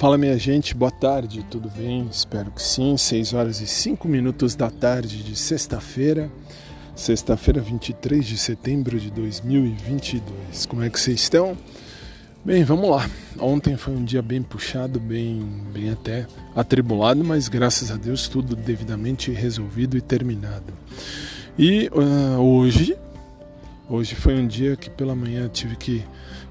Fala 0.00 0.16
minha 0.16 0.38
gente, 0.38 0.74
boa 0.74 0.90
tarde, 0.90 1.44
tudo 1.50 1.68
bem? 1.68 2.08
Espero 2.10 2.50
que 2.50 2.62
sim. 2.62 2.96
6 2.96 3.34
horas 3.34 3.60
e 3.60 3.66
5 3.66 4.08
minutos 4.08 4.54
da 4.54 4.70
tarde 4.70 5.22
de 5.22 5.36
sexta-feira, 5.36 6.32
sexta-feira 6.96 7.60
23 7.60 8.24
de 8.24 8.38
setembro 8.38 8.98
de 8.98 9.10
2022. 9.10 10.64
Como 10.64 10.82
é 10.82 10.88
que 10.88 10.98
vocês 10.98 11.20
estão? 11.20 11.54
Bem, 12.42 12.64
vamos 12.64 12.88
lá. 12.88 13.10
Ontem 13.38 13.76
foi 13.76 13.92
um 13.92 14.02
dia 14.02 14.22
bem 14.22 14.42
puxado, 14.42 14.98
bem, 14.98 15.46
bem 15.70 15.90
até 15.90 16.26
atribulado, 16.56 17.22
mas 17.22 17.46
graças 17.48 17.90
a 17.90 17.96
Deus 17.96 18.26
tudo 18.26 18.56
devidamente 18.56 19.30
resolvido 19.30 19.98
e 19.98 20.00
terminado. 20.00 20.72
E 21.58 21.90
uh, 21.92 22.40
hoje, 22.40 22.96
hoje 23.86 24.14
foi 24.14 24.34
um 24.34 24.46
dia 24.46 24.76
que 24.76 24.88
pela 24.88 25.14
manhã 25.14 25.46
tive 25.46 25.76
que 25.76 26.02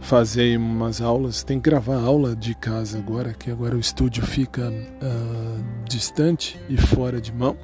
fazer 0.00 0.56
umas 0.56 1.00
aulas, 1.00 1.42
tem 1.42 1.58
que 1.60 1.68
gravar 1.68 2.00
aula 2.00 2.34
de 2.34 2.54
casa 2.54 2.98
agora, 2.98 3.34
que 3.34 3.50
agora 3.50 3.76
o 3.76 3.80
estúdio 3.80 4.24
fica 4.24 4.70
uh, 4.70 5.64
distante 5.88 6.58
e 6.68 6.76
fora 6.76 7.20
de 7.20 7.32
mão. 7.32 7.56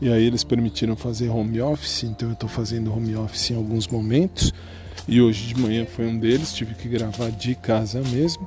E 0.00 0.12
aí 0.12 0.24
eles 0.24 0.44
permitiram 0.44 0.94
fazer 0.94 1.28
home 1.28 1.60
office, 1.60 2.04
então 2.04 2.28
eu 2.28 2.34
estou 2.34 2.48
fazendo 2.48 2.92
home 2.92 3.16
office 3.16 3.50
em 3.50 3.56
alguns 3.56 3.88
momentos. 3.88 4.52
E 5.08 5.20
hoje 5.20 5.54
de 5.54 5.60
manhã 5.60 5.86
foi 5.86 6.06
um 6.06 6.18
deles, 6.18 6.52
tive 6.52 6.74
que 6.74 6.88
gravar 6.88 7.30
de 7.30 7.54
casa 7.54 8.02
mesmo. 8.02 8.46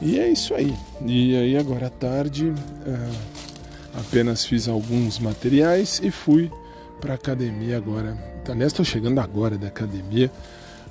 E 0.00 0.18
é 0.18 0.30
isso 0.30 0.54
aí. 0.54 0.74
E 1.04 1.36
aí 1.36 1.56
agora 1.56 1.88
à 1.88 1.90
tarde 1.90 2.46
uh, 2.46 3.16
apenas 3.98 4.44
fiz 4.44 4.68
alguns 4.68 5.18
materiais 5.18 6.00
e 6.02 6.10
fui 6.10 6.50
para 7.00 7.14
academia 7.14 7.76
agora. 7.76 8.16
Aliás, 8.48 8.72
estou 8.72 8.84
chegando 8.84 9.18
agora 9.20 9.58
da 9.58 9.66
academia. 9.66 10.30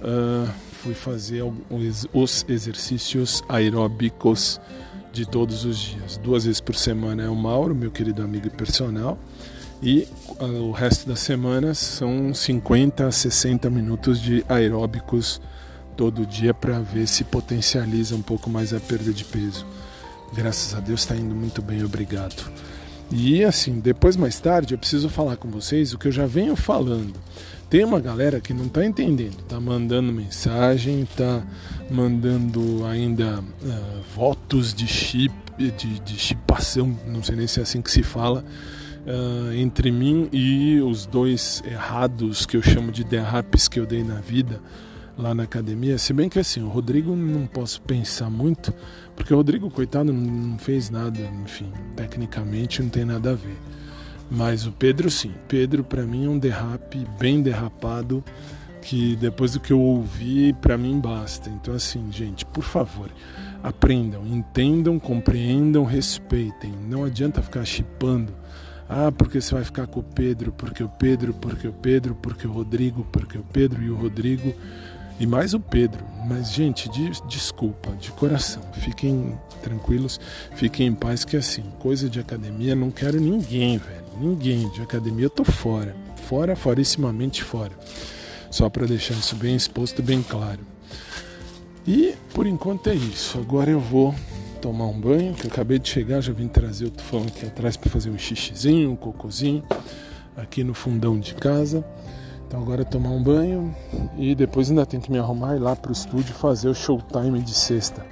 Uh, 0.02 0.48
fui 0.84 0.94
fazer 0.94 1.44
os 2.14 2.46
exercícios 2.48 3.44
aeróbicos 3.50 4.62
de 5.12 5.26
todos 5.26 5.66
os 5.66 5.78
dias. 5.78 6.18
Duas 6.18 6.46
vezes 6.46 6.62
por 6.62 6.76
semana 6.76 7.24
é 7.24 7.30
o 7.30 7.36
Mauro, 7.36 7.74
meu 7.74 7.90
querido 7.90 8.22
amigo 8.22 8.50
personal, 8.52 9.18
e 9.82 10.08
uh, 10.40 10.46
o 10.64 10.72
resto 10.72 11.08
das 11.08 11.20
semanas 11.20 11.80
são 11.80 12.34
50 12.34 13.08
a 13.08 13.12
60 13.12 13.70
minutos 13.70 14.22
de 14.22 14.46
aeróbicos 14.48 15.42
todo 15.96 16.26
dia 16.26 16.54
para 16.54 16.80
ver 16.80 17.08
se 17.08 17.24
potencializa 17.24 18.16
um 18.16 18.22
pouco 18.22 18.50
mais 18.50 18.74
a 18.74 18.80
perda 18.80 19.12
de 19.12 19.26
peso. 19.26 19.66
Graças 20.34 20.76
a 20.76 20.80
Deus 20.80 21.02
está 21.02 21.16
indo 21.16 21.34
muito 21.34 21.62
bem, 21.62 21.84
obrigado. 21.84 22.52
E 23.10 23.44
assim, 23.44 23.80
depois 23.80 24.16
mais 24.16 24.40
tarde 24.40 24.74
eu 24.74 24.78
preciso 24.78 25.10
falar 25.10 25.38
com 25.38 25.50
vocês 25.50 25.94
o 25.94 25.98
que 25.98 26.08
eu 26.08 26.12
já 26.12 26.28
venho 26.28 26.56
falando. 26.56 27.14
Tem 27.70 27.84
uma 27.84 28.00
galera 28.00 28.40
que 28.40 28.54
não 28.54 28.68
está 28.68 28.86
entendendo, 28.86 29.40
está 29.40 29.60
mandando 29.60 30.14
mensagem, 30.14 31.02
está 31.02 31.44
mandando 31.92 32.86
ainda 32.86 33.40
uh, 33.40 34.02
votos 34.16 34.74
de 34.74 34.88
chip, 34.88 35.34
de, 35.58 36.00
de 36.00 36.18
chipação, 36.18 36.98
não 37.06 37.22
sei 37.22 37.36
nem 37.36 37.46
se 37.46 37.60
é 37.60 37.64
assim 37.64 37.82
que 37.82 37.92
se 37.92 38.04
fala, 38.04 38.46
uh, 39.06 39.52
entre 39.54 39.92
mim 39.92 40.30
e 40.32 40.80
os 40.80 41.06
dois 41.06 41.62
errados 41.66 42.46
que 42.46 42.56
eu 42.56 42.62
chamo 42.62 42.90
de 42.90 43.04
derrapes 43.04 43.68
que 43.68 43.80
eu 43.80 43.86
dei 43.86 44.02
na 44.02 44.22
vida 44.22 44.62
lá 45.18 45.36
na 45.36 45.44
academia. 45.44 45.98
Se 45.98 46.14
bem 46.14 46.30
que 46.30 46.40
assim, 46.40 46.64
o 46.64 46.70
Rodrigo 46.70 47.16
não 47.18 47.46
posso 47.48 47.82
pensar 47.82 48.30
muito, 48.30 48.74
porque 49.14 49.34
o 49.34 49.38
Rodrigo, 49.38 49.70
coitado, 49.70 50.14
não 50.14 50.58
fez 50.58 50.90
nada, 50.90 51.20
enfim, 51.44 51.70
tecnicamente 51.98 52.82
não 52.82 52.90
tem 52.90 53.04
nada 53.04 53.32
a 53.32 53.36
ver. 53.36 53.58
Mas 54.30 54.66
o 54.66 54.72
Pedro 54.72 55.10
sim. 55.10 55.34
Pedro 55.48 55.84
para 55.84 56.04
mim 56.04 56.26
é 56.26 56.30
um 56.30 56.38
derrape 56.38 57.06
bem 57.20 57.42
derrapado 57.42 58.24
que 58.82 59.16
depois 59.18 59.54
do 59.54 59.60
que 59.60 59.72
eu 59.72 59.80
ouvi 59.80 60.54
para 60.54 60.78
mim 60.78 61.00
basta. 61.00 61.50
Então 61.50 61.74
assim, 61.74 62.12
gente, 62.12 62.46
por 62.46 62.64
favor, 62.64 63.10
aprendam, 63.64 64.26
entendam, 64.26 65.00
compreendam, 65.00 65.84
respeitem. 65.84 66.74
Não 66.88 67.04
adianta 67.04 67.42
ficar 67.42 67.66
chipando. 67.66 68.34
Ah, 68.90 69.12
porque 69.12 69.42
você 69.42 69.54
vai 69.54 69.66
ficar 69.66 69.86
com 69.88 70.00
o 70.00 70.04
Pedro, 70.04 70.54
porque 70.54 70.82
o 70.82 70.88
Pedro, 70.88 71.34
porque 71.34 71.68
o 71.68 71.74
Pedro, 71.74 72.16
porque 72.16 72.48
o 72.48 72.52
Rodrigo, 72.52 73.06
porque 73.12 73.38
o 73.38 73.44
Pedro 73.44 73.84
e 73.84 73.90
o 73.90 73.96
Rodrigo 73.96 74.54
e 75.20 75.26
mais 75.26 75.54
o 75.54 75.60
Pedro. 75.60 76.06
Mas, 76.26 76.52
gente, 76.52 76.90
de, 76.90 77.10
desculpa, 77.28 77.92
de 78.00 78.12
coração, 78.12 78.62
fiquem 78.74 79.38
tranquilos, 79.62 80.20
fiquem 80.56 80.88
em 80.88 80.94
paz, 80.94 81.26
que 81.26 81.38
assim, 81.38 81.64
coisa 81.80 82.10
de 82.10 82.20
academia, 82.20 82.76
não 82.76 82.92
quero 82.92 83.20
ninguém, 83.20 83.78
velho. 83.78 84.07
Ninguém 84.20 84.68
de 84.70 84.82
academia, 84.82 85.26
eu 85.26 85.30
tô 85.30 85.44
fora. 85.44 85.96
Fora, 86.28 86.56
forissimamente 86.56 87.44
fora. 87.44 87.72
Só 88.50 88.70
para 88.70 88.88
deixar 88.88 89.14
isso 89.14 89.36
bem 89.36 89.56
exposto, 89.56 90.02
bem 90.02 90.24
claro. 90.24 90.60
E 91.86 92.16
por 92.34 92.48
enquanto 92.48 92.88
é 92.88 92.96
isso. 92.96 93.38
Agora 93.38 93.70
eu 93.70 93.80
vou 93.80 94.14
tomar 94.62 94.86
um 94.86 95.00
banho, 95.00 95.34
que 95.34 95.46
eu 95.46 95.52
acabei 95.52 95.78
de 95.78 95.88
chegar, 95.88 96.20
já 96.20 96.34
vim 96.34 96.48
trazer 96.48 96.86
o 96.86 96.90
tufão 96.90 97.24
aqui 97.28 97.46
atrás 97.46 97.78
para 97.78 97.90
fazer 97.90 98.10
um 98.10 98.18
xixizinho, 98.18 98.92
um 98.92 98.96
cocôzinho, 98.96 99.64
aqui 100.36 100.64
no 100.64 100.74
fundão 100.74 101.20
de 101.20 101.36
casa. 101.36 101.86
Então 102.48 102.62
agora 102.62 102.82
é 102.82 102.86
tomar 102.86 103.10
um 103.10 103.22
banho 103.22 103.76
e 104.18 104.34
depois 104.34 104.70
ainda 104.70 104.86
tenho 104.86 105.04
que 105.04 105.12
me 105.12 105.20
arrumar 105.20 105.54
e 105.54 105.58
ir 105.58 105.60
lá 105.60 105.76
pro 105.76 105.92
estúdio 105.92 106.34
fazer 106.34 106.70
o 106.70 106.74
showtime 106.74 107.42
de 107.42 107.54
sexta. 107.54 108.06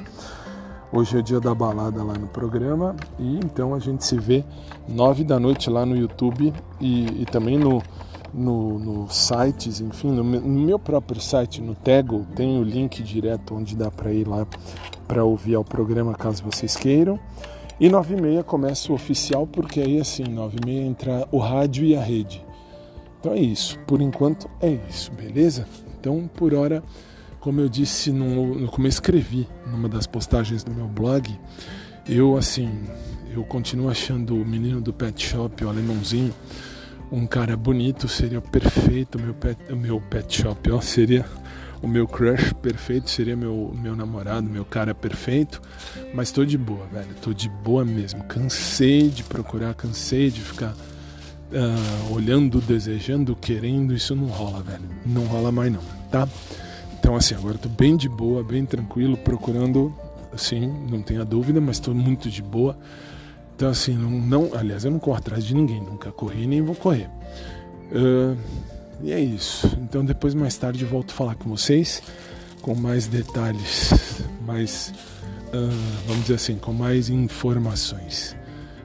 Hoje 0.91 1.17
é 1.17 1.21
dia 1.21 1.39
da 1.39 1.53
balada 1.53 2.03
lá 2.03 2.13
no 2.13 2.27
programa 2.27 2.95
e 3.19 3.37
então 3.37 3.73
a 3.73 3.79
gente 3.79 4.05
se 4.05 4.17
vê 4.17 4.45
nove 4.87 5.23
da 5.23 5.39
noite 5.39 5.69
lá 5.69 5.85
no 5.85 5.97
YouTube 5.97 6.53
e, 6.79 7.21
e 7.21 7.25
também 7.25 7.57
no, 7.57 7.81
no, 8.33 8.79
no, 8.79 9.09
sites, 9.09 9.81
enfim, 9.81 10.11
no, 10.11 10.23
no, 10.23 10.61
meu 10.61 10.77
próprio 10.77 11.19
site, 11.19 11.59
no 11.59 11.73
Tego, 11.73 12.25
tem 12.35 12.59
o 12.59 12.63
link 12.63 13.01
direto 13.01 13.55
onde 13.55 13.75
dá 13.75 13.89
para 13.89 14.13
ir 14.13 14.27
lá 14.27 14.45
para 15.07 15.23
ouvir 15.23 15.55
ao 15.55 15.63
programa 15.63 16.13
caso 16.13 16.43
vocês 16.43 16.75
queiram. 16.75 17.19
E 17.79 17.89
nove 17.89 18.15
e 18.15 18.21
meia 18.21 18.43
começa 18.43 18.91
o 18.91 18.95
oficial 18.95 19.45
porque 19.45 19.81
aí 19.81 19.99
assim 19.99 20.23
nove 20.23 20.57
e 20.61 20.65
meia 20.65 20.85
entra 20.85 21.27
o 21.31 21.39
rádio 21.39 21.83
e 21.83 21.95
a 21.95 22.01
rede. 22.01 22.45
Então 23.19 23.33
é 23.33 23.39
isso. 23.39 23.77
Por 23.87 24.01
enquanto 24.01 24.47
é 24.61 24.77
isso, 24.87 25.11
beleza? 25.11 25.67
Então 25.99 26.29
por 26.33 26.53
hora 26.53 26.83
como 27.45 27.61
eu 27.61 27.69
disse 27.69 28.11
no, 28.11 28.67
como 28.69 28.87
eu 28.87 28.89
escrevi 28.89 29.47
numa 29.67 29.87
das 29.87 30.07
postagens 30.07 30.63
do 30.63 30.71
meu 30.71 30.87
blog, 30.87 31.29
eu 32.09 32.35
assim, 32.35 32.71
eu 33.31 33.43
continuo 33.43 33.87
achando 33.87 34.35
o 34.35 34.43
menino 34.43 34.81
do 34.81 34.91
pet 34.91 35.23
shop, 35.23 35.63
o 35.63 35.69
alemãozinho, 35.69 36.33
um 37.11 37.27
cara 37.27 37.55
bonito, 37.55 38.07
seria 38.07 38.41
perfeito 38.41 39.19
o 39.19 39.21
meu 39.21 39.35
pet, 39.35 39.59
meu 39.75 40.01
pet 40.01 40.41
shop, 40.41 40.71
ó, 40.71 40.81
seria 40.81 41.23
o 41.83 41.87
meu 41.87 42.07
crush 42.07 42.51
perfeito, 42.63 43.11
seria 43.11 43.35
meu, 43.35 43.71
meu 43.79 43.95
namorado, 43.95 44.49
meu 44.49 44.65
cara 44.65 44.95
perfeito, 44.95 45.61
mas 46.15 46.31
tô 46.31 46.43
de 46.43 46.57
boa, 46.57 46.87
velho, 46.87 47.13
tô 47.21 47.31
de 47.31 47.47
boa 47.47 47.85
mesmo. 47.85 48.23
Cansei 48.23 49.07
de 49.07 49.21
procurar, 49.21 49.75
cansei 49.75 50.31
de 50.31 50.41
ficar 50.41 50.73
uh, 50.73 52.11
olhando, 52.11 52.59
desejando, 52.59 53.35
querendo, 53.35 53.93
isso 53.93 54.15
não 54.15 54.25
rola, 54.25 54.63
velho, 54.63 54.89
não 55.05 55.25
rola 55.25 55.51
mais 55.51 55.71
não, 55.71 55.83
tá? 56.09 56.27
Então, 57.05 57.15
assim, 57.15 57.35
agora 57.35 57.53
estou 57.53 57.71
bem 57.71 57.95
de 57.95 58.09
boa, 58.09 58.43
bem 58.43 58.65
tranquilo, 58.65 59.15
procurando, 59.15 59.93
assim, 60.33 60.65
não 60.89 61.03
tenha 61.03 61.23
dúvida, 61.23 61.61
mas 61.61 61.75
estou 61.75 61.93
muito 61.93 62.31
de 62.31 62.41
boa. 62.41 62.75
Então, 63.55 63.69
assim, 63.69 63.93
não, 63.93 64.09
não, 64.09 64.57
aliás, 64.57 64.85
eu 64.85 64.89
não 64.89 64.97
corro 64.97 65.17
atrás 65.17 65.45
de 65.45 65.53
ninguém, 65.53 65.79
nunca 65.79 66.11
corri 66.11 66.47
nem 66.47 66.63
vou 66.63 66.73
correr. 66.73 67.07
Uh, 67.91 68.35
e 69.03 69.11
é 69.11 69.19
isso. 69.19 69.67
Então, 69.83 70.03
depois, 70.03 70.33
mais 70.33 70.57
tarde, 70.57 70.83
volto 70.83 71.11
a 71.11 71.13
falar 71.13 71.35
com 71.35 71.47
vocês 71.47 72.01
com 72.59 72.73
mais 72.73 73.05
detalhes, 73.05 73.93
mais, 74.41 74.91
uh, 75.53 76.01
vamos 76.07 76.23
dizer 76.23 76.33
assim, 76.33 76.55
com 76.55 76.73
mais 76.73 77.07
informações. 77.07 78.35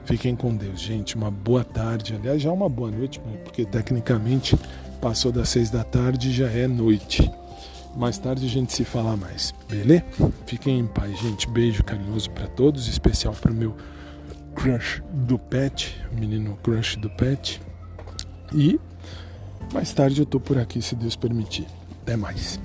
Fiquem 0.05 0.35
com 0.35 0.55
Deus, 0.55 0.79
gente. 0.79 1.15
Uma 1.15 1.31
boa 1.31 1.63
tarde. 1.63 2.13
Aliás, 2.13 2.39
já 2.39 2.51
é 2.51 2.53
uma 2.53 2.69
boa 2.69 2.91
noite, 2.91 3.19
porque 3.43 3.65
tecnicamente 3.65 4.55
passou 5.01 5.31
das 5.31 5.49
seis 5.49 5.71
da 5.71 5.83
tarde 5.83 6.31
já 6.31 6.51
é 6.51 6.67
noite. 6.67 7.40
Mais 7.95 8.17
tarde 8.17 8.45
a 8.45 8.49
gente 8.49 8.73
se 8.73 8.85
fala 8.85 9.17
mais, 9.17 9.53
beleza? 9.69 10.05
Fiquem 10.45 10.79
em 10.79 10.87
paz, 10.87 11.19
gente. 11.19 11.49
Beijo 11.49 11.83
carinhoso 11.83 12.29
para 12.31 12.47
todos, 12.47 12.87
especial 12.87 13.33
para 13.33 13.51
o 13.51 13.55
meu 13.55 13.75
crush 14.55 15.03
do 15.11 15.37
pet, 15.37 15.95
menino 16.11 16.57
crush 16.63 16.95
do 16.95 17.09
pet. 17.09 17.61
E 18.53 18.79
mais 19.73 19.91
tarde 19.93 20.21
eu 20.21 20.25
tô 20.25 20.39
por 20.39 20.57
aqui, 20.57 20.81
se 20.81 20.95
Deus 20.95 21.15
permitir. 21.15 21.67
Até 22.01 22.15
mais. 22.15 22.59